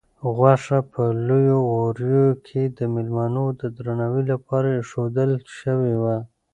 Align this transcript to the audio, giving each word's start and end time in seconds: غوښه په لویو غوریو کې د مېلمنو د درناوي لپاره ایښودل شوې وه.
غوښه 0.35 0.79
په 0.91 1.03
لویو 1.27 1.59
غوریو 1.71 2.27
کې 2.47 2.61
د 2.77 2.79
مېلمنو 2.93 3.45
د 3.59 3.61
درناوي 3.77 4.23
لپاره 4.31 4.67
ایښودل 4.77 5.31
شوې 5.59 5.93
وه. 6.01 6.17